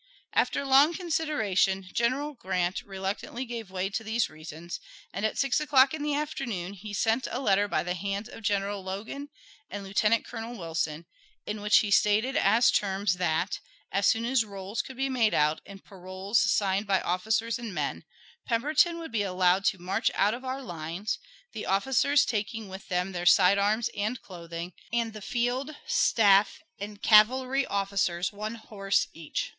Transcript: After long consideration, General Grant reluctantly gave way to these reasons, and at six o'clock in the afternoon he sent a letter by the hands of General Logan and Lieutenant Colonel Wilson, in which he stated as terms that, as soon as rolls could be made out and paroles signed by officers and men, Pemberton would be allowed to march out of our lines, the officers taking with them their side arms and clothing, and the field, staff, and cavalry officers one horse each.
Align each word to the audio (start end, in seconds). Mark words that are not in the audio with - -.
After 0.33 0.65
long 0.65 0.95
consideration, 0.95 1.87
General 1.93 2.33
Grant 2.33 2.81
reluctantly 2.81 3.45
gave 3.45 3.69
way 3.69 3.87
to 3.91 4.03
these 4.03 4.31
reasons, 4.31 4.79
and 5.13 5.27
at 5.27 5.37
six 5.37 5.59
o'clock 5.59 5.93
in 5.93 6.01
the 6.01 6.15
afternoon 6.15 6.73
he 6.73 6.91
sent 6.91 7.27
a 7.29 7.39
letter 7.39 7.67
by 7.67 7.83
the 7.83 7.93
hands 7.93 8.27
of 8.27 8.41
General 8.41 8.81
Logan 8.83 9.29
and 9.69 9.83
Lieutenant 9.83 10.25
Colonel 10.25 10.57
Wilson, 10.57 11.05
in 11.45 11.61
which 11.61 11.77
he 11.81 11.91
stated 11.91 12.35
as 12.35 12.71
terms 12.71 13.17
that, 13.17 13.59
as 13.91 14.07
soon 14.07 14.25
as 14.25 14.43
rolls 14.43 14.81
could 14.81 14.97
be 14.97 15.07
made 15.07 15.35
out 15.35 15.61
and 15.67 15.83
paroles 15.85 16.39
signed 16.51 16.87
by 16.87 16.99
officers 17.01 17.59
and 17.59 17.71
men, 17.71 18.03
Pemberton 18.47 18.97
would 18.97 19.11
be 19.11 19.21
allowed 19.21 19.63
to 19.65 19.77
march 19.77 20.09
out 20.15 20.33
of 20.33 20.43
our 20.43 20.63
lines, 20.63 21.19
the 21.51 21.67
officers 21.67 22.25
taking 22.25 22.69
with 22.69 22.87
them 22.87 23.11
their 23.11 23.27
side 23.27 23.59
arms 23.59 23.87
and 23.95 24.19
clothing, 24.23 24.73
and 24.91 25.13
the 25.13 25.21
field, 25.21 25.75
staff, 25.85 26.59
and 26.79 27.03
cavalry 27.03 27.67
officers 27.67 28.31
one 28.33 28.55
horse 28.55 29.05
each. 29.13 29.49